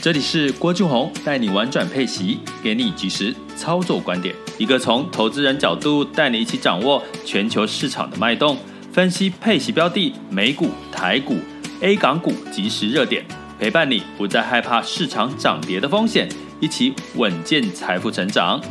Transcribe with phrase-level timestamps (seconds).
[0.00, 8.56] 这里是郭俊宏带你玩转配息，给你及时操作观点，一个从投资人角度带你一起掌握全球市场的脉动，
[8.92, 11.34] 分析配息标的、美股、台股、
[11.80, 13.24] A 港股即时热点，
[13.58, 16.28] 陪伴你不再害怕市场涨跌的风险，
[16.60, 18.62] 一起稳健财富成长。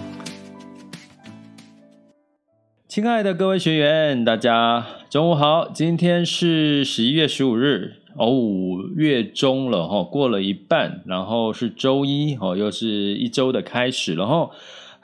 [2.88, 7.96] 亲爱的各位学员，大家中午好，今天是十一月十五日。
[8.18, 14.50] 哦，五月中了哈，过了一半，然后是周一，哦，又是一周的开始了哈。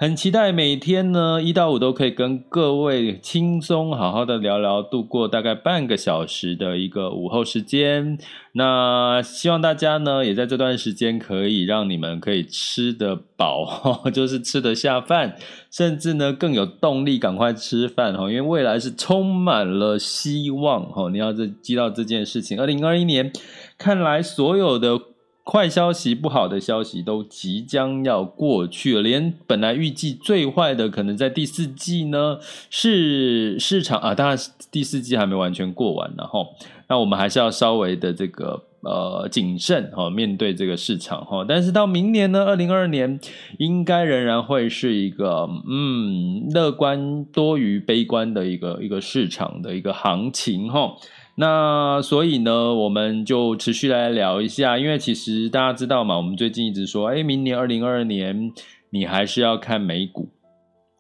[0.04, 8.18] 很期待每天呢，一到五都可以跟各位轻松好好的聊聊，度过大概半个小时的一个午后时间。
[8.52, 15.38] 那希望大家呢，也在这段时间可以让你们可以吃得饱， 就是吃得下饭，
[15.72, 21.10] 甚至呢更有动力赶快吃饭哈，因为未来是充满了希望哈。
[21.10, 23.32] 你要知道这件事情，二零二一年
[23.78, 25.00] 看来所有的。
[25.46, 34.38] 坏消息、不好的消息都即将要过去了，连本来预计最坏的可能在第四季呢，是市场啊，当然
[34.72, 36.48] 第四季还没完全过完，然后
[36.88, 41.44] 那我们还是要稍微的这个呃谨慎哈，面对这个市场哈。
[41.46, 43.20] 但是到明年呢，二零二二年
[43.60, 50.96] 应该仍然会是一个嗯乐观多于悲观的一个一个市场的一个行情哈。
[51.36, 58.52] 那所以呢，我们就持续来聊一下，因为其实大家知道嘛，我们最近一直说，哎，明年二零二二年
[58.92, 60.30] 你还是要看美股，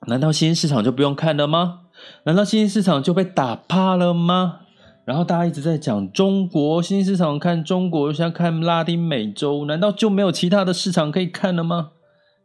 [0.07, 1.81] 难道新兴市场就不用看了吗？
[2.25, 4.61] 难道新兴市场就被打怕了吗？
[5.05, 11.91] 然后大家一直在讲中国新兴市场，看中国像看拉丁美洲，难道就没有其他的市场可以看了吗？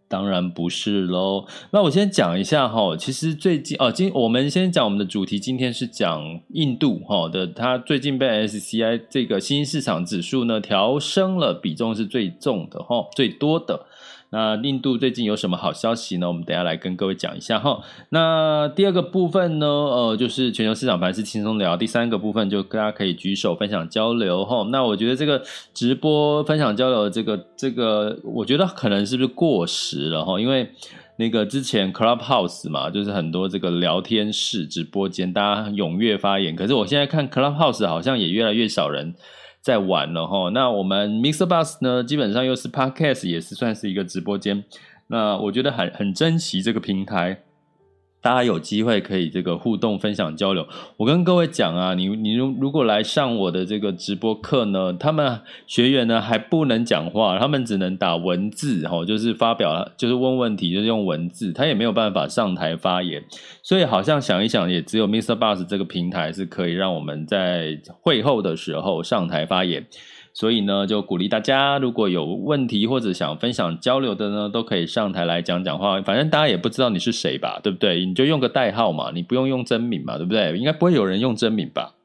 [0.09, 1.45] 当然不是喽。
[1.71, 13.87] 那我先讲一下哈，其实最近哦，今我们先讲我们的主题，今天是讲印度哈的，它最近被 SCI 这个新兴市场指数呢调升了，比重是最重的哈，最多的。
[14.31, 16.28] 那印度最近有什么好消息呢？
[16.28, 17.81] 我们等下来跟各位讲一下哈。
[18.11, 21.77] 那第二个部分呢，呃，就是全球市场盘是轻松聊。
[21.77, 24.66] 第三个部分就大家可以举手分享交流哈。
[24.71, 30.39] 那我觉得这个直播分享交流这个这个，我觉得可能是不是过时了哈？
[30.39, 30.71] 因为
[31.16, 36.55] 那个之前 Clubhouse 嘛，就是很多这个聊天室直播间，大家踊跃发言。
[36.55, 39.15] 可是我现在看 Clubhouse 好像也越来越少人。
[39.61, 44.65] 在玩了哈，那我们 Mixer Bus 呢，基本上又是 Podcast，也是算是一个直播间。
[45.09, 47.43] 那我觉得很很珍惜这个平台。
[48.28, 50.69] 大家有机会可以这个互动、分享、交流。
[50.99, 63.25] 我跟各位讲啊，你你如如果来上我的这个直播课呢，他们学员呢还不能讲话，他们只能打文字，吼，就是发表，就是问问题，就是用文字，他也没有办法上台发言。
[63.62, 65.34] 所以好像想一想，也只有 Mr.
[65.34, 69.87] Bus 这个平台是可以让我们在会后的时候上台发言。
[70.38, 76.00] 所以呢，就鼓励大家，如果有问题或者想分享交流的呢，都可以上台来讲讲话。
[76.03, 78.06] 反正大家也不知道你是谁吧，对不对？
[78.06, 80.56] 你就用个代号嘛，你不用用真名嘛，对不对？
[80.56, 81.97] 应该不会有人用真名吧？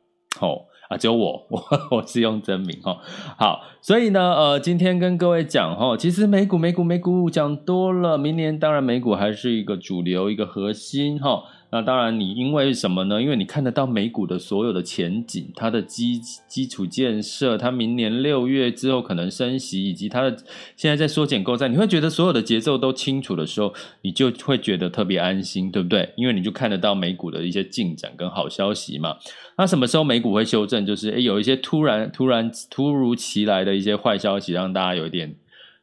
[0.42, 2.98] 哦啊，只有我， 我我是用真名哈。
[3.38, 11.44] 好，所以呢，呃，今天跟各位讲哈，其实美股、美股、美股讲多了，明年当然美股还是一个主流、一个核心哈。
[11.74, 13.20] 那当然，你因为什么呢？
[13.20, 20.38] 因为你看得到美股的所有的前景，它的基基础建设，它明年六月之后可能升息，以及它的
[20.76, 23.74] 现在在缩减购债，你会觉得所有的节奏都清楚的时候，
[24.04, 26.08] 你就会觉得特别安心，对不对？
[26.16, 29.16] 因为你就看得到美股的一些进展跟好消息嘛。
[29.58, 30.86] 那什么时候美股会修正？
[30.86, 35.36] 就是诶，有一些突然、突然、突如其来的一些坏消息，让大家有一点。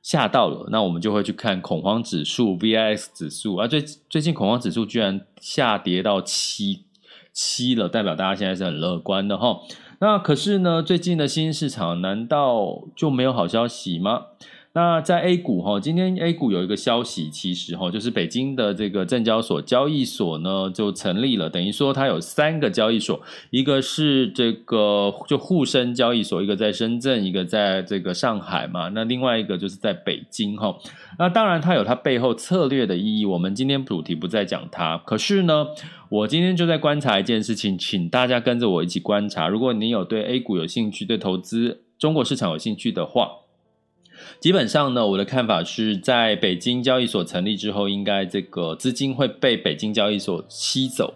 [0.03, 6.85] 吓到了，那我们就会去看恐慌指数 VIX 指数啊，最最近恐慌指数居然下跌到七
[7.33, 9.61] 七了，代表大家现在是很乐观的哈。
[10.01, 14.23] 那可是呢，最近的新市场难道就没有好消息吗？
[14.73, 23.21] 那在 A 股哈，今天 A 股有一个消息，其实哈，就是北京的这个证交所交易所呢就成立了，等于说它有三个交易所，
[23.51, 30.77] 一个是这个就沪深交易所，一个在深圳，一个在这个上海嘛，那另外一个就是在北京哈。
[31.19, 34.97] 那当然它有它背后策略的意义，我们今天主题不再讲它。
[34.99, 35.67] 可是呢，
[36.09, 39.49] 我今天就在观察一件事情，请大家跟着我一起观察。
[39.49, 41.83] 如果你有对 A 股有兴趣，对投资。
[41.99, 43.29] 中国市场有兴趣的话，
[44.41, 51.15] 基本上呢，我的看法是在北京交易所成立之后，应该这个资金会被北京交易所吸走。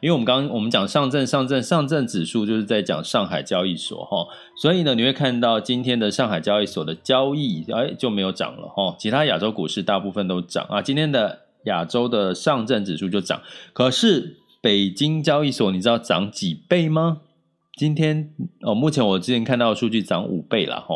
[0.00, 13.40] 因为我们刚刚我们讲上证上证上证指数就是在讲上海交易所哈，所以呢，你会看到今天的上海交易所的交易哎就没有涨了哈，其他亚洲股市大部分都涨啊，今天的亚洲的上证指数就涨，
[13.72, 17.22] 可是北京交易所你知道涨几倍吗？
[17.76, 18.30] 今天
[18.60, 20.94] 哦，目前我之前看到的数据涨五倍了哈，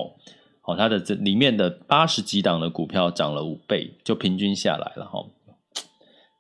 [0.71, 5.27] 好，它的这里面的八十几档的股票涨了五倍，就平均下来了哈。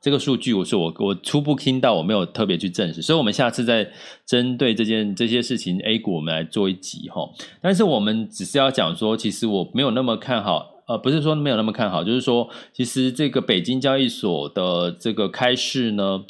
[0.00, 3.90] 这个数据我是我我初步听到，我没有特别去证实，所以我们下次再
[4.24, 7.28] 针对这件这些事情 A 股我们来做一集哈。
[7.60, 16.24] 但是我们只是要讲说，其实我没有那么看好，呃，不是说没有那么看好，就是说其实这个北京交易所的这个开市呢。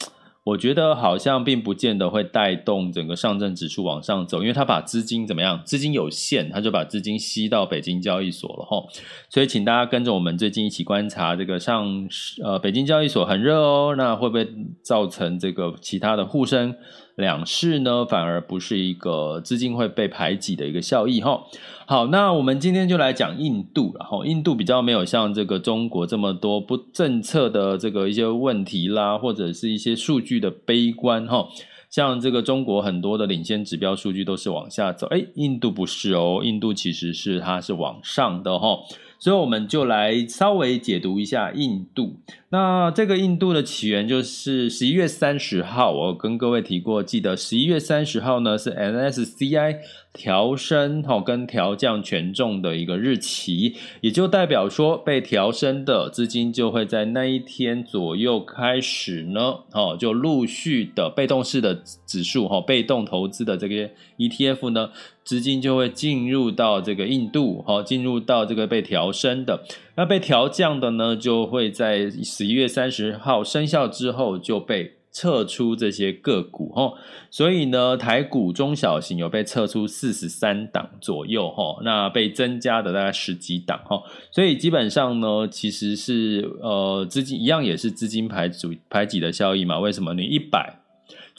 [0.51, 5.61] 我觉得好像并不见得会带动整个上证指数往上走，因为他把资金怎么样？
[5.65, 8.85] 资金有限，他就把资金吸到北京交易所了哈。
[9.29, 12.09] 所以，请大家跟着我们最近一起观察这个上
[12.43, 14.49] 呃北京交易所很热哦，那会不会
[14.83, 16.77] 造成这个其他的沪深
[17.21, 18.05] 两市呢？
[18.05, 21.45] 反而不是一个资金会被排挤的一个效益哈。
[21.87, 31.47] 好，那我们今天就来讲印度，然后印度比较没有像这个中国这么多不政策的这个一些问题啦，或者是一些数据的悲观哈。
[31.91, 38.79] 像这个中国很多的领先指标数据都是往下走，诶，印度不是哦，印度其实是它是往上的哈。
[39.19, 42.15] 所以我们就来稍微解读一下印度。
[42.53, 49.79] 那这个印度的起源就是十一月三十号，我跟各位提过，记得十一月三十号呢是 N S C I
[50.13, 63.89] 调升哈跟调降权重的一个日期，也就代表说被调升的资金就会在那一天左右开始呢，哦就陆续的被动式的指数哈，被动投资的这个
[64.19, 64.91] ETF 呢。
[65.23, 69.63] 资金就会进入到这个印度，好，进入到这个被调升的，
[70.01, 76.95] 那被调降的呢，就会在十一月三十号生效之后就被撤出这些个股，哈，
[77.31, 90.15] 所以呢，台股中小型有被撤出四十三档左右，哈，那被增加的大概十几档，哈，所以基本上呢，其实是呃资金一样也是资金排挤排挤的效益嘛，为什么？
[90.15, 90.80] 你一百？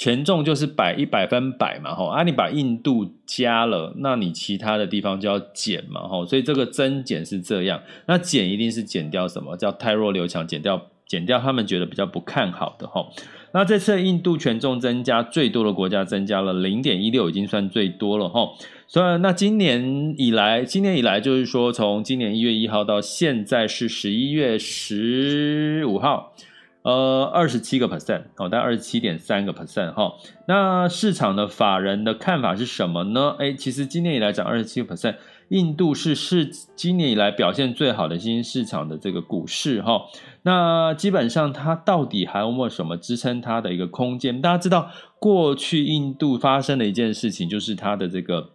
[0.02, 2.08] 权重就是百一百分百嘛，吼。
[2.08, 9.56] 啊，你把印度加了，那你其他的地方就要减嘛，吼，所以这个增减是这样，那减一定是减掉什么？
[9.56, 13.12] 叫太弱留强，减掉减掉他们觉得比较不看好的，吼，
[13.54, 18.58] 那这次印度权重增加最多的国家增加了零点一六，已经算最多了，吼，
[18.88, 26.34] 所以那今年以来，今年以来就是说从今年一月一号到现在是十一月十五号。
[26.84, 30.14] 呃，二十七个 percent 哦，大概二十七点三个 percent 哈。
[30.48, 33.36] 那市场的法人的看法是什么呢？
[33.38, 35.16] 诶，其实今年以来涨二十七个 percent，
[35.50, 36.46] 印度是是
[36.76, 40.02] 今年以来表现最好的新兴市场的这个股市哈。
[40.42, 44.42] 那基本上它到底还有没有什么支撑它的一个空间？
[44.42, 44.90] 大家知道
[45.20, 48.50] 过去印度发生的一件事情，就是它的这个。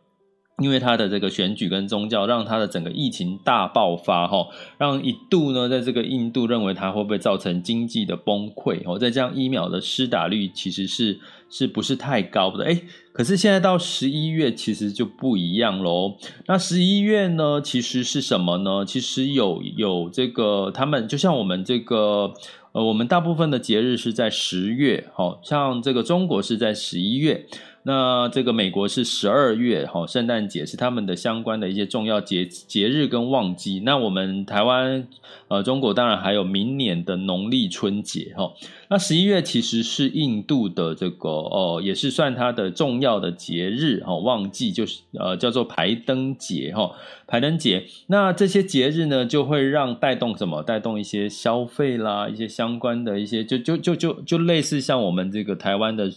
[0.62, 4.48] 因为他的这个选举跟宗教，让他的整个疫情大爆发，哈，
[4.78, 11.20] 让一度呢，在这个印度认为它会不会造成经济的崩溃，哦，再加上疫苗的施打率其实是
[11.50, 16.16] 是不是太高的，诶，可是现在到十一月其实就不一样喽。
[16.46, 18.82] 那十一月呢，其实是什么呢？
[18.86, 22.32] 其实有有这个，他们就像我们这个，
[22.72, 27.46] 呃，我们大部分的节日是在十月，好像这个中国是在十一月。
[27.88, 33.80] 那这个美国是十二月，哈，圣诞节是他们的相关的一些重要节节日跟旺季。
[33.84, 35.06] 那我们台湾，
[35.46, 38.52] 呃，中国当然还有明年的农历春节，哈。
[38.88, 46.90] 那十一月其实是印度的这个，哦，也是算它的重要的节日，哈，旺季就是呃叫做排灯节，哈，
[47.28, 47.84] 排灯节。
[48.08, 50.60] 那这些节日呢，就会让带动什么？
[50.60, 56.10] 带动一些消费啦，一些相关的一些，就就就就就类似像我们这个台湾的。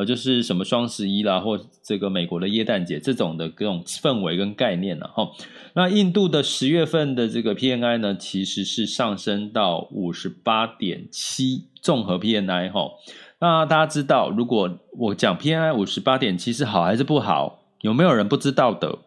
[0.00, 5.28] 呃，就是什么双十一啦，或这个美国的耶诞节这种的各种氛围跟概念了哈。
[5.74, 12.92] 那印度的十月份的这个 PNI 呢，其实是上升到五十八点七，综合 PNI 哈。
[13.40, 17.60] 那大家知道，如果我讲 PNI 五十八点七是好还是不好？
[17.82, 19.00] 有没有人不知道的？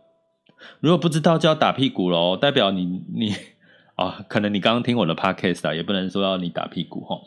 [0.79, 3.31] 如果不知道就要打屁股喽，代表你你
[3.95, 7.19] 啊、哦，可能你刚刚听我的 Podcast 啊，也不能说要你打屁股哈。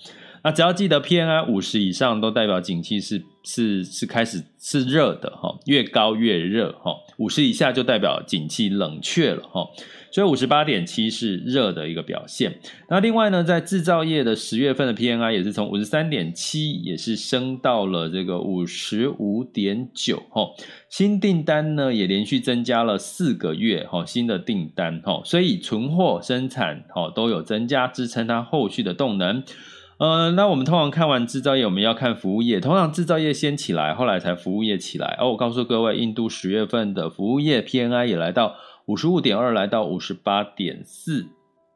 [0.46, 9.66] 那只要记得 PMI 五十以上，都代表景气是是是开始是热的哈，越高越热哈，五十以下就代表景气冷却了哈。
[10.12, 12.60] 所以五十八点七是热的一个表现。
[12.88, 20.22] 那另外呢，在制造业的十月份的 PMI 也是从五十三点七，也是升到了这个五十五点九。
[20.30, 20.46] 哈，
[20.88, 23.84] 新订单呢也连续增加了四个月。
[23.90, 25.00] 哈，新的订单。
[25.00, 29.42] 哈，所以存货生产哈都有增加，支撑它后续的动能。
[29.98, 32.60] 呃，那我们通常看完制造业，我们要看服务业。
[32.60, 35.16] 通常制造业先起来，后来才服务业起来。
[35.20, 38.56] 哦，我告诉各位，印度十月份的服务业 PNI 也来到。
[38.86, 41.26] 五十五点二来到五十八点四，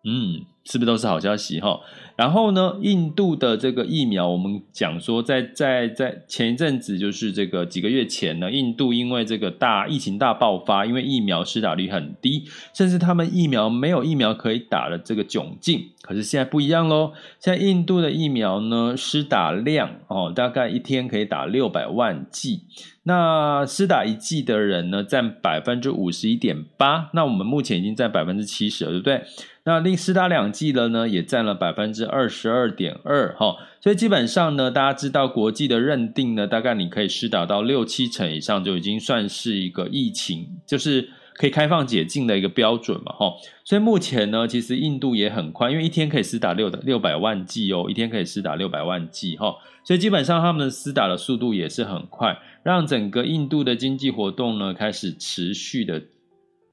[0.02, 1.78] 嗯，是不是都是好消息哈？
[2.16, 15.90] 然后呢，印度的这个疫苗，我们讲说在，在在前一阵子，就是这个几个月前呢，印度因为这个大疫情大爆发，因为疫苗施打率很低，甚至他们疫苗没有疫苗可以打的这个窘境。
[16.02, 22.62] 可是现在不一样喽，现在印度的疫苗呢，施打量哦，大概一天可以打六百万剂。
[23.02, 27.10] 那施打一剂的人呢，占百分之五十一点八。
[27.14, 29.22] 那我们目前已经占百分之七十了，对不对？
[29.64, 33.34] 那另施打两剂的呢，也占了百分之二十二点二。
[33.36, 43.12] 哈，所以基本上呢，大家知道国际的认定呢，大概你可以施打到六七成以上，就已经算是一个疫情，就是可以开放解禁的一个标准嘛。
[43.12, 43.32] 哈，
[43.64, 49.36] 所以目前呢，其实印度也很快，因为一天可以施打六的六百万剂哦，一天可以施打六百万剂。
[49.36, 52.36] 哈，所以基本上他们的施打的速度也是很快。
[52.62, 56.02] 让整个印度的经济活动呢，开始持续的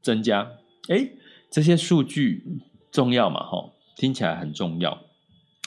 [0.02, 0.46] 增加，
[0.90, 1.12] 诶，
[1.50, 2.44] 这些数据
[2.98, 3.44] 重要嘛？
[3.44, 4.98] 吼，听起来很重要。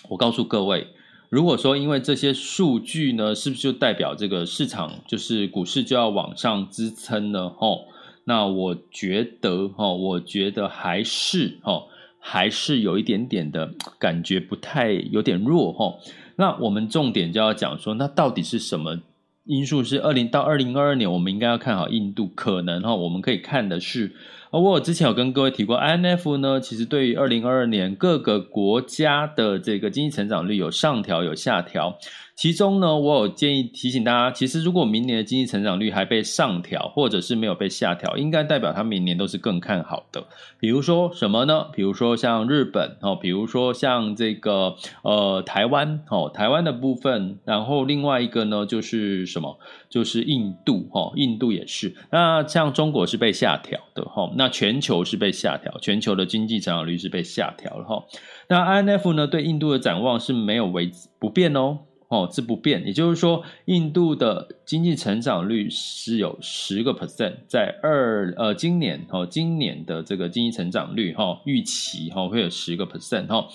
[0.09, 0.89] 我告诉各位，
[1.29, 7.49] 如果说因为这些数据呢，是不是就代表这个市场就是股市就要往上支撑呢？
[7.49, 7.85] 吼，
[8.25, 11.87] 那我觉得，吼，我觉得还是，吼，
[12.19, 16.01] 还是有一点点的感觉不太有点弱，吼。
[16.35, 18.99] 那我们重点就要讲说，那到底是什么？
[19.45, 22.27] 因素是二零到二零二二年，我们应该要看好印度。
[22.27, 24.15] 可能哈，我们可以看的是，
[24.51, 31.97] 我之前有跟各位提过，INF 呢，其实对于二零二二年各个国家的这个经济成长率有上调有下调。
[32.35, 40.25] 其中呢，我有建议提醒大家，其实如果明年的经济成长率还被上调，或者是没有被下调，应该代表它明年都是更看好的。
[40.59, 41.67] 比如说什么呢？
[41.75, 49.59] 比如说像日本哦，比如说像这个呃台湾哦，台湾的部分，然后另外一个呢就是什么？
[49.91, 51.95] 就是印度哈，印度也是。
[52.11, 58.07] 那像中国是被下调的哈，那全球是被下调，全球的经济成长率是被下调了哈。
[58.49, 61.81] 那 INF 呢对印度的展望是没有维不变哦。
[62.09, 73.47] 哦，是不变，也就是说，印度的经济成长率是有十个 percent，在二呃今年哦，今年的这个经济成长率哈、预期哈、会有十个 percent 哈，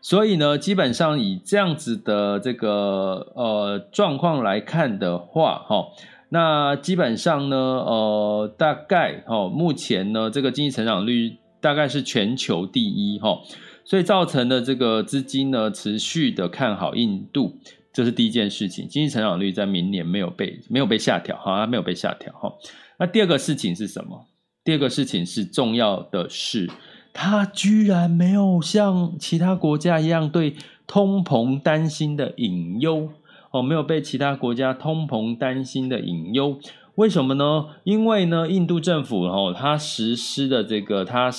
[0.00, 5.88] 所以呢，基本上以这样子的这个呃状况来看的话哈、
[6.34, 13.38] 那基本上呢呃大概哦目前呢这个经济成长率大概是全球第一哈、哦，
[13.84, 17.56] 所以造成的这个资金呢持续的看好印度。
[17.92, 22.52] 这是第一件事情，经济成长率在明年没有被没有被下调，哈，它没有被下调，哈。
[22.98, 24.26] 那第二个事情是什么？
[24.64, 26.68] 第二个事情是重要的是，
[27.12, 30.56] 它居然没有像其他国家一样对
[30.88, 33.08] 通膨担心的隐忧，
[33.54, 36.58] 哦，没有被其他国家通膨担心的隐忧。
[36.96, 37.66] 为什么呢？
[37.84, 41.30] 因为呢，印度政府哦，它实施的这个，它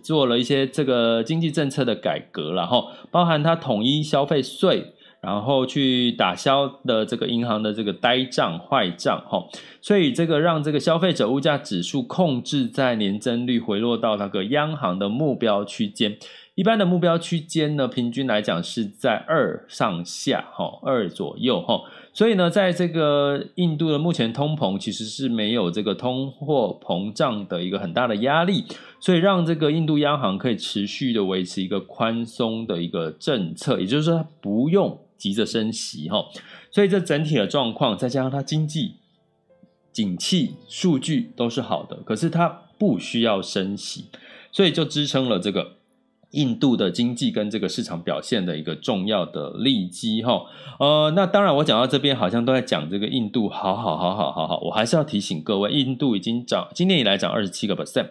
[0.00, 4.92] 做了一些这个经济政策的改革，然后包含它统一消费税。
[5.20, 9.42] 然后去打消的这个银行的这个呆账坏账哈，
[9.80, 16.18] 所以这个让这个消费者物价指数控制在年增率回落到那个央行的目标区间，
[16.54, 21.82] 一般的目标区间呢，平均来讲是在二上下哈，二左右哈，
[22.12, 28.64] 所以呢，在这个印度的目前通膨其实是没有这个通货膨胀的一个很大的压力，
[29.00, 34.98] 所以让这个印度央行可以持续的维持一个宽松的一个政策，也就是说不用。
[35.16, 36.22] 急着升息哈，
[36.70, 38.96] 所以这整体的状况，再加上它经济
[39.90, 44.06] 景气数据都是好的，可是它不需要升息，
[44.52, 45.76] 所以就支撑了这个
[46.34, 50.42] 印度的经济跟这个市场表现的一个重要的利基哈。
[50.78, 58.08] 呃，那当然我讲到这边好像都在讲这个印度，好好好好好好，我还是要提醒各位，印度已经涨，今年以来涨二十七个 percent。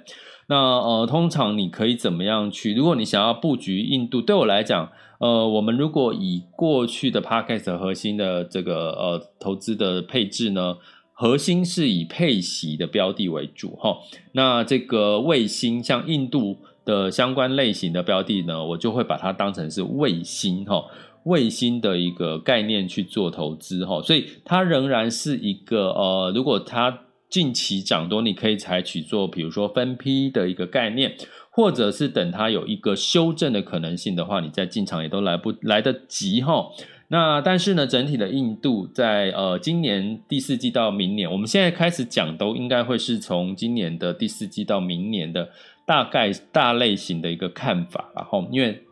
[0.47, 2.73] 那呃，通常你可以怎么样去？
[2.73, 4.89] 如果你想要布局印度，对我来讲。
[5.19, 10.75] 呃，我们如果以过去的 Podcast 核心的这个呃投资的配置呢，
[11.13, 13.99] 核心是以配息的标的为主哈。
[14.33, 20.85] 那这个卫星像印度的相关类型的标的呢，我就会把它当成是卫星哈。
[21.23, 26.99] 卫星的一个概念去做投资哈，所以它仍然是一个呃，如果它
[27.29, 31.15] 近期涨多，你可以采取做，比如说分批的一个概念，
[31.49, 36.67] 或者是等它有一个修正的可能性的话，你再进场也都来不来得及哈。
[37.07, 45.49] 那但是呢，整体的印度在呃今年第四季到明年，我们现在开始讲都应该会是从今年的第四季到明年的
[45.85, 48.83] 大概大类型的一个看法，然后因为。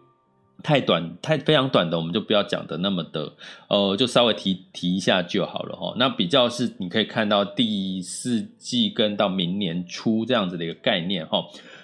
[0.63, 3.33] 太短太非常短的，我们就不要讲的那么的，
[3.67, 5.95] 呃，就稍微提提一下就好了哈。
[5.97, 11.43] 那比较是你可以看到第四季跟到明年初这样子的一个概念哈。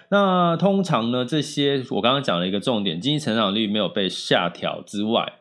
[0.10, 5.34] 那通常呢，这些我刚刚讲了一个重点，经济成长率没有被下调之外，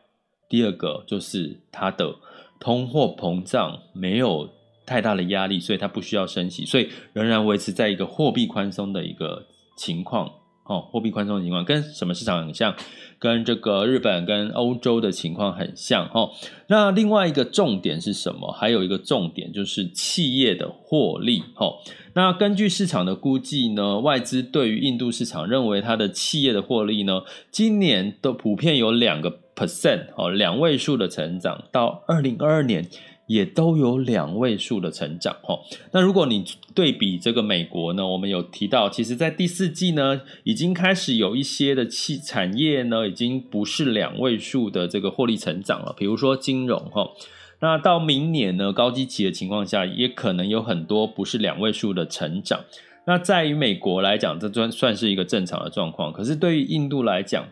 [0.49, 2.15] 第二个就是它的
[2.59, 4.49] 通货膨胀没有
[4.87, 9.45] 太大的压力，所以它不需要升息，所以仍然维持在一个货币宽松的一个
[9.77, 10.29] 情况。
[10.69, 12.75] 哦，货币宽松的情况跟什么市场很像？
[13.19, 16.05] 跟这个日本跟欧洲的情况很像。
[16.13, 16.31] 哦，
[16.67, 18.51] 那另外一个重点是什么？
[18.51, 21.41] 还有一个重点就是企业的获利。
[21.55, 21.75] 哦，
[22.15, 32.85] 那根据市场的估计呢，外资对于印度市场认为它的企业的获利呢，今年都普遍有两个 percent 哦，两位数的成长，到二零二二年。
[33.27, 35.59] 也都有两位数的成长，哈。
[35.91, 36.43] 那如果你
[36.73, 45.93] 对比这个美国呢，我们有提到，其实在第四季呢，已经开始有一些的企产业呢，已经不是两位数的这个获利成长了。
[45.97, 47.11] 比如说金融，哈。
[47.59, 52.61] 那到明年呢，高基期的情况下，也可能有很多不是两位数的成长。
[53.07, 56.13] 那在于美国来讲，这算算是一个正常的状况。
[56.13, 57.47] 可是对于印度来讲，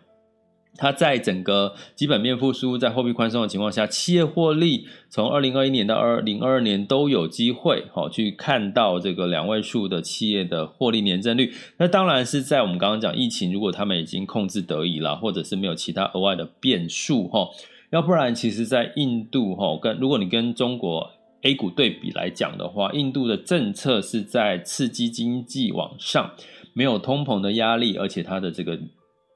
[0.77, 11.53] 它在整个基本面复苏、在货币宽松的情况下，企业获利从二零二一年到二零二二年都有机会，好去看到这个两位数的企业的获利年增率。
[11.77, 17.47] 那当然是在我们刚刚讲疫情，如果他们已经控制得宜了，或者是没有其他额外的变数，哈，
[17.91, 21.09] 要不然其实，在印度，哈，跟如果你跟中国
[21.43, 26.31] A 股对比来讲的话，印度的政策是在刺激经济往上，
[26.73, 28.77] 没有通膨的压力，而且它的这个。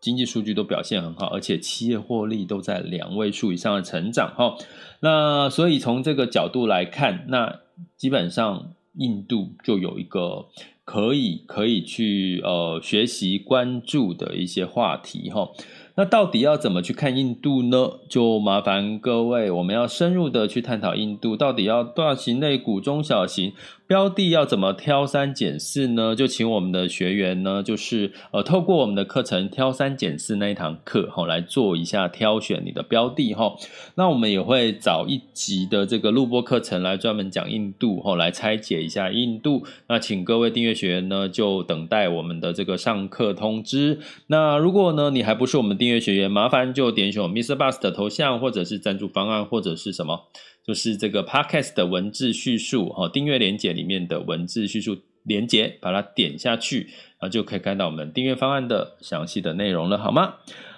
[0.01, 4.55] 经济数据都表现很好，而且企业获利都在两位数以上的成长，哈。
[5.01, 7.59] 那所以从这个角度来看，那
[7.97, 10.45] 基本上印度就有一个
[10.85, 15.49] 可以可以去呃学习关注的一些话题，哈。
[15.95, 17.99] 那到底要怎么去看印度呢？
[18.07, 23.51] 就麻烦各位，我们要深入的去探讨印度到底要大型类股、中小型。
[23.89, 26.15] 标的要怎么挑三拣四呢？
[26.15, 33.55] 就请我们的学员呢，就是呃，透过我们的课程挑三拣四那一堂课哈，来做一下挑选你的标的哈。
[33.95, 39.63] 那我们也会找一集的这个录播课程来专门讲印度哈，来拆解一下印度。
[39.87, 43.97] 那请各位订阅学员呢，就等待我们的这个上课通知。
[44.27, 47.55] 那如果呢，你还不是我们订阅学员，麻烦就点选我 Mr.
[47.55, 50.27] Bus 的头像，或者是赞助方案，或者是什么。
[50.69, 56.81] 就是这个 podcast 的文字叙述哈，订阅连接里面的文字叙述连接，把它点下去，
[57.19, 60.35] 然后就可以看到我们订阅方案的详细的内容了，好吗？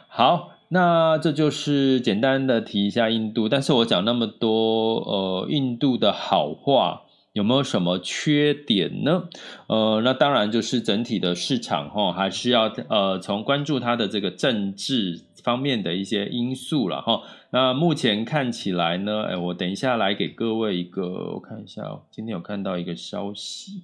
[0.07, 7.01] 好，那这就是简单的提一下印度，但是我讲那么多，呃，印度的好话
[7.33, 9.23] 有没有什么缺点呢？
[9.67, 17.23] 呃，那当然就是整体的市场哈，还是要呃从关注它的这个政治方面的一些因素了哈。
[17.53, 23.83] 那目前看起来呢，哎，我等一下来给各位一个，我看一下哦，今天有看到一个消息。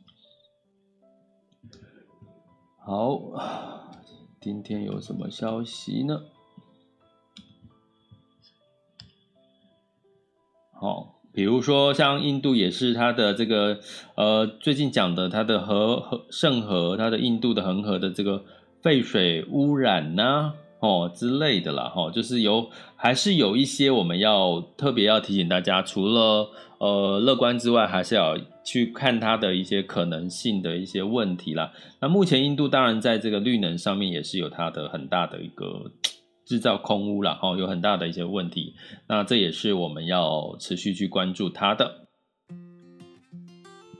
[2.77, 3.19] 好，
[4.39, 6.21] 今天有什么消息呢？
[10.71, 13.81] 好，比如说像印度也是它的这个
[14.15, 18.45] 呃，最近讲的它的河河圣河，它的印度的恒河的这个
[18.81, 31.71] 废水污染呢、哦之类的啦，哈、哦，就是有还是有一些我们要特别要提醒大家，除了呃乐观之外，还是要去看它的一些可能性的一些问题啦。
[31.99, 35.91] 那目前印度当然在这个绿能上面也是有它的很大的一个
[36.45, 38.75] 制造空污啦，哈、哦，有很大的一些问题。
[39.07, 42.07] 那这也是我们要持续去关注它的。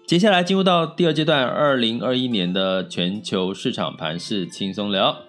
[0.05, 5.26] 接下来进入到第二阶段，二零二一年的全球市场盘势轻松聊。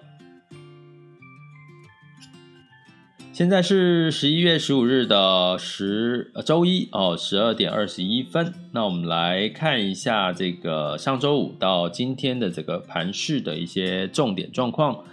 [3.39, 8.53] 现在是十一月十五日的十呃周一哦，十二点二十一分。
[8.73, 15.05] 那我们来看一下这个上周五到今天的这个盘势的一些重点状况。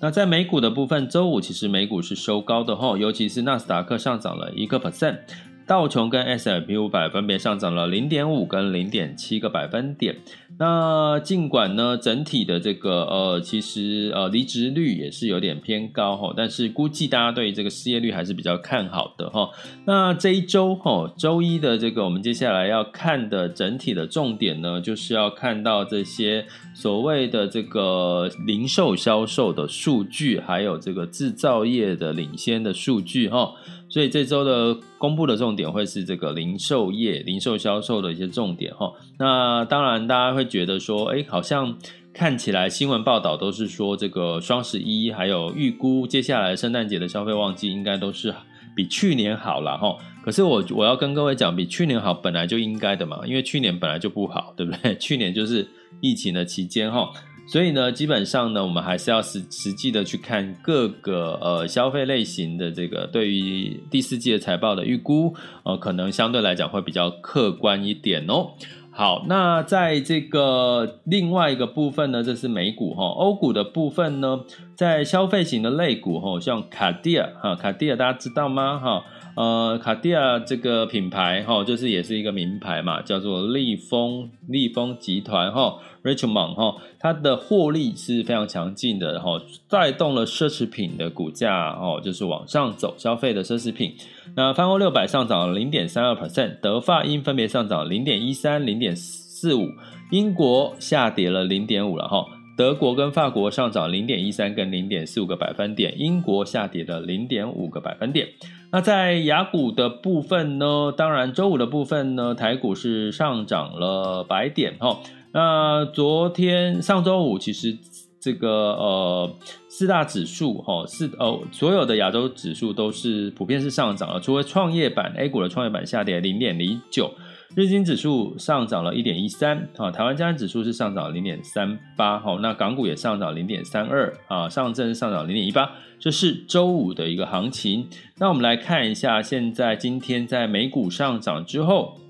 [0.00, 5.18] 那在美股的部分，周五其实美股是收高的哈，尤其是纳斯达克上涨了一个 percent。
[5.66, 10.16] 道琼跟 S M P 五百分别上涨了零点五跟零点七个百分点。
[10.56, 19.50] 那尽管呢，整体的这个呃，其实呃，离职率也是有点偏高哈，但是估计大家对这个失业率还是比较看好的哈。
[19.84, 33.54] 那这一周哈，周一的这个我们接下来要看的整体的重点呢，就是要看到这些所谓的这个零售销售的数据，还有这个制造业的领先的数据哈。
[33.94, 38.92] 所以这周的公布的重点会是这个零售业、零售销售的一些重点哈。
[39.20, 41.78] 那当然，大家会觉得说，哎，好像
[42.12, 48.34] 看起来新闻报道都是说这个双十一，还有预估接下来圣诞节的消费旺季应该都是
[48.74, 49.96] 比去年好了哈。
[50.24, 54.92] 可是我我要跟各位讲，比去年好本来就应该的嘛，因为去年本来就不好，对不对？
[54.98, 55.64] 去年就是
[56.00, 57.08] 疫情的期间哈。
[57.46, 68.52] 所以呢，基本上呢，我们还是要实实际的去看各个呃消费类型的这个对于第四季的财报的预估，呃，可能相对来讲会比较客观一点哦。
[68.90, 74.40] 好，那在这个另外一个部分呢，这是美股哈，欧股的部分呢，
[74.74, 78.78] 在消费型的类股哈，像卡地亚哈，卡地亚大家知道吗？
[78.78, 79.04] 哈。
[79.36, 93.94] 呃，卡地亚这个品牌哈，就是也是一个名牌嘛，叫做利丰利丰集团哈，Richemont 哈，它的获利是非常强劲的哈，带动了奢侈品的股价哦，就是往上走，消费的奢侈品。
[94.36, 99.68] 那泛欧六百上涨了零点三二 percent，德法英分别上涨零点一三、零点四五，
[100.12, 102.24] 英国下跌了零点五了哈。
[102.56, 108.28] 德国跟法国上涨零点一三跟零点四五个百分点，英国下跌了零点五个百分点。
[108.74, 110.92] 那在雅股的部分呢？
[110.96, 114.98] 当然，周五的部分呢，台股是上涨了百点哈。
[115.30, 117.78] 那昨天上周五其实
[118.18, 119.32] 这个呃
[119.68, 127.12] 四大指数哈四呃所有的亚洲指数都是普遍是上涨了，除了创业板 A 股的创业板下跌零点零九。
[127.56, 137.88] 日经指数上涨了一点一三，啊，台湾加权指数是上涨零点三八，好，那港股也上涨零点三二，啊，上证上涨零点一八，这是周五的一个行情。
[138.18, 142.00] 那我们来看一下，现在今天在美股上涨之后，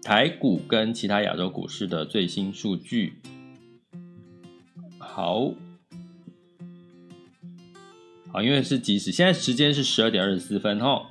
[0.00, 3.14] 台股跟其他亚洲股市的最新数据。
[4.98, 5.50] 好，
[8.32, 11.08] 好，因为是即时，现在时间是十二点二十四分，哈。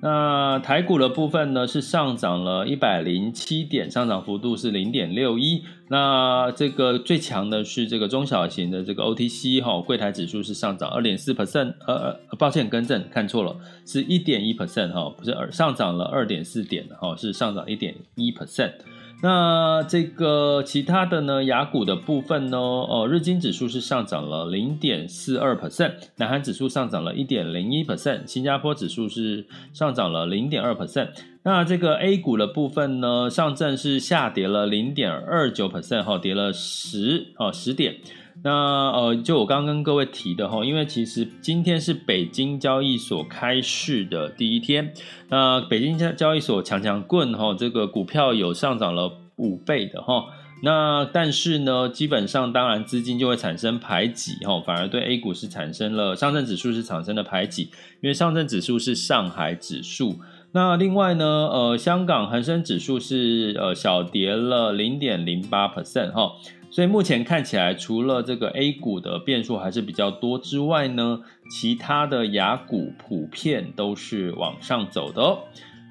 [0.00, 5.64] 那台股的部分呢，是上涨了一百零七点，上涨幅度是零点六一。
[5.88, 13.56] 那这个最强的是这个中小型的这个 OTC 哈，柜台指数是上涨二点四 percent，呃呃，抱歉更正，看错了，
[13.86, 18.74] 是一点一 percent 哈，不是二，上涨了二点四点哈，是上涨一点一 percent。
[19.20, 31.08] 那这个其他的呢，雅股的部分呢，哦，日经指数是上涨了零点四二 percent，南韩指数上涨了一点零一 percent，新加坡指数是上涨了零点二 percent。
[31.42, 37.96] 那这个 A 股的部分呢，上证是下跌了零点二九 percent，哈，跌了十哦十点。
[38.44, 38.52] 那
[38.92, 44.94] 呃，就我刚刚跟各位提的哈，因为其实今天是北京交易所开市的第一天，
[45.28, 50.26] 那北京交交易所强强棍哈，这个股票有上涨了五倍的哈，
[50.62, 57.64] 那但是呢，基本上当然资金就会产生排挤哈，反而对 A 股是产生了上证指数是产生了排挤，
[58.00, 60.20] 因为上证指数是上海指数，
[60.52, 66.32] 那另外呢，呃，香港恒生指数是呃小跌了零点零八 percent 哈。
[66.70, 75.38] 所以目前看起来，除了这个 A 股的变数还是比较多之外呢，其他的雅股普遍都是往上走的哦。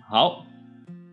[0.09, 0.45] 好，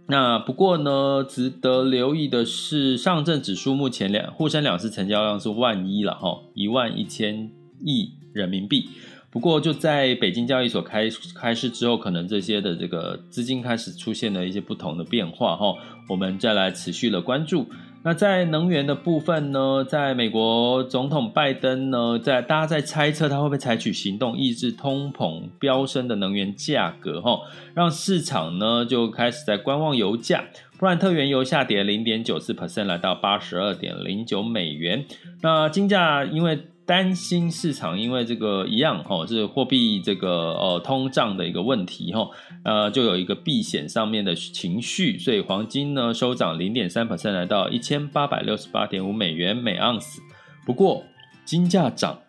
[0.07, 7.51] 那不过呢，值得留意的是，上证指数目前两沪深两市成交量是万一了哈，一万一千
[7.81, 8.89] 亿人民币。
[9.31, 15.75] 不过就在北京交易所开开市之后，可能这些的这个资金开始出现了一些不同的变化哈，
[16.09, 17.67] 我们再来持续的关注。
[18.07, 27.41] 那在能源的部分呢，在美国总统拜登呢，在大家在猜测他会不会采取行动抑制通膨飙升的能源价格，哈，
[27.73, 30.45] 让市场呢就开始在观望油价。
[30.79, 35.07] 布兰特原油下跌零点九四 percent，来到八十二点零九美元。
[35.41, 42.29] 那金价因为担心市场因为这个一样哈，是货币这个呃通胀的一个问题哈，
[42.65, 50.21] 呃就有一个避险上面的情绪，所以黄金呢收涨零点三 percent，来到一千八百六十八点五美元每盎司。
[50.67, 51.05] 不过
[51.45, 52.21] 金价涨，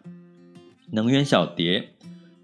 [0.91, 1.89] 能源小跌，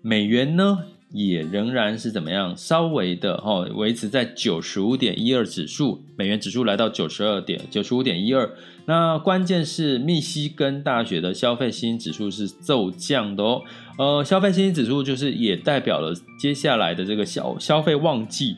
[0.01, 8.50] 美元呢也仍然是怎么样，稍微的哈维持在九十五点一二指数，美元指数来到九十二点九十五点一二。
[8.86, 13.62] 那关键是密西根大学的消费信心指数是骤降的哦，
[13.97, 18.56] 呃，消费信心指数就是也代表了接下来的这个消消费旺季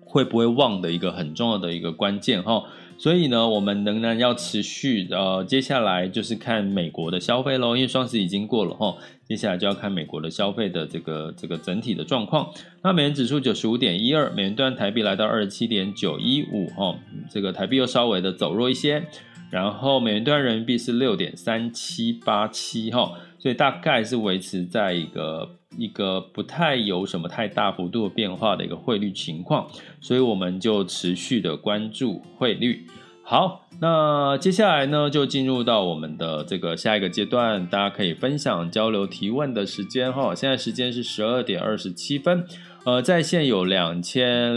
[0.00, 2.64] 会不会旺的一个很重要的一个关键哈。
[3.00, 8.94] 所以呢，我们仍然要持续呃，接下来就是看美国的消费喽，因为双十一已经过了哈，
[9.26, 12.50] 接下来就要看美国的消费的这个这个整体的状况。
[12.82, 16.94] 那美元指数九十五点一二，美元兑台币来到二十七点九一五哈，
[17.30, 19.06] 这个台币又稍微的走弱一些，
[19.50, 25.56] 然后美元兑人民币是六点三七八七哈，所以大概是维持在一个。
[25.78, 29.68] 一个不太有什么太大幅度的变化的一个汇率情况，
[30.00, 32.84] 所以我们就持续的关注汇率。
[33.22, 40.34] 好，那接下来呢，就进入到我们的这个下一个阶段，大家可以分享、交流、提问的时间哈。
[40.34, 42.44] 现在时间是十二点二十七分，
[42.84, 44.52] 呃，在线有两千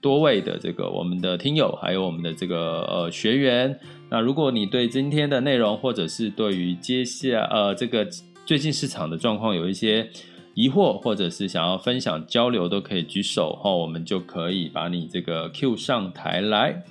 [0.00, 3.78] 多位的这个我们的听友，还有我们的这个呃学员。
[4.10, 8.08] 那如果你对今天的内容，或者是对于接下呃这个
[8.46, 10.10] 最近市场的状况有一些。
[10.54, 16.82] 疑惑或者是想要分享交流都可以举手哈，我们就可以把你这个 Q 上台来。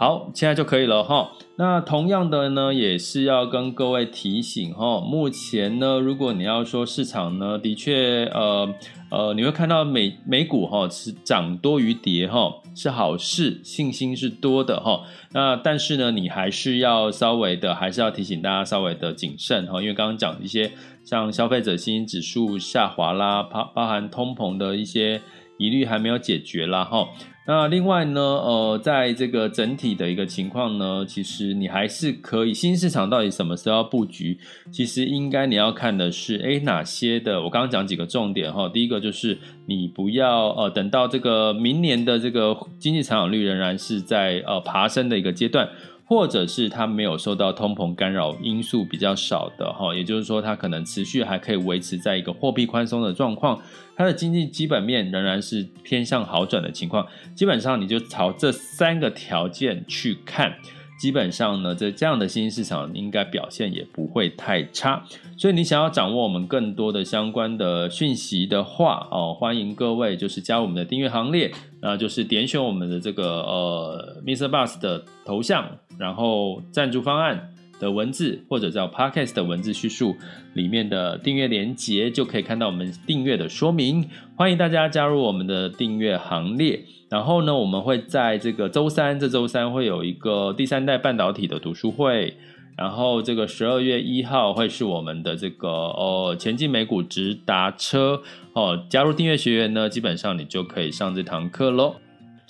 [0.00, 1.30] 好，现在就可以了哈。
[1.56, 4.98] 那同样的呢，也是要跟各位提醒哈。
[4.98, 8.74] 目前呢，如果你要说市场呢，的确呃
[9.10, 15.02] 呃，你会看到美美股哈是涨多于跌哈，是好事，信心是多的哈。
[15.32, 20.72] 那但是呢，你还是要稍微的，还是要提醒大家稍微的谨慎哈，因为刚刚讲一些。
[21.02, 25.20] 像消费者信心指数下滑啦，包包含通膨的一些
[25.58, 27.08] 疑虑还没有解决啦哈。
[27.50, 34.38] 那另外呢，呃，在这个整体的一个情况呢，其实你还是可以，新市场到底什么时候要布局？
[34.70, 37.42] 其实应该你要看的是，哎，哪些的？
[37.42, 38.68] 我刚刚讲几个重点哈。
[38.68, 39.36] 第一个就是
[39.66, 45.68] 你不要呃等到这个明年的这个经济成长率仍然是在呃爬升的一个阶段。
[46.10, 53.62] 或者是它没有受到通膨干扰因素比较少的哈，也就是说它可能持续还可以维持在一个货币宽松的状况，
[53.94, 60.52] 它的经济基本面仍然是偏向好转的情况，基本上你就朝这三个条件去看。
[60.98, 65.02] 基本上呢，这这样的新兴市场应该表现也不会太差，
[65.38, 74.48] 所以你想要掌握我们更多的相关的讯息的话，哦，欢迎各位就是加入我们的订阅行列，那就是点选我们的这个呃 Mr.
[74.48, 75.66] Bus 的头像，
[76.00, 80.16] 然后赞助方案的文字或者叫 Podcast 的文字叙述
[80.54, 84.08] 里面的订阅连结，就可以看到我们订阅的说明。
[84.34, 86.82] 欢迎大家加入我们的订阅行列。
[87.10, 92.34] 然后呢，我们会在这个周三，这周三会有一个第三代半导体的读书会。
[92.78, 98.22] 然后这个十二月一号会是我们的这个哦前进美股直达车
[98.54, 101.96] 哦，加入订阅学员呢，基本上你就可以上这堂课喽。